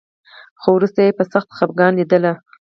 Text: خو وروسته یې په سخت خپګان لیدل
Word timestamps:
خو 0.61 0.69
وروسته 0.77 0.99
یې 1.05 1.11
په 1.17 1.23
سخت 1.33 1.49
خپګان 1.57 1.93
لیدل 1.99 2.25